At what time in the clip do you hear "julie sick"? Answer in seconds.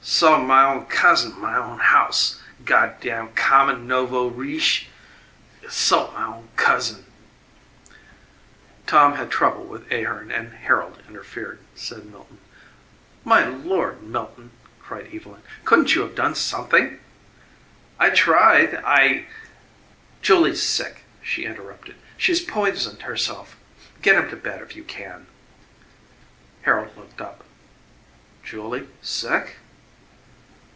28.43-29.57